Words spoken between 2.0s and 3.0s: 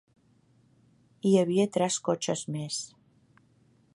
cotxes més.